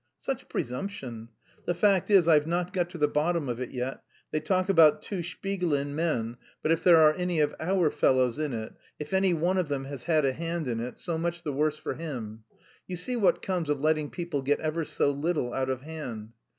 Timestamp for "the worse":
11.43-11.77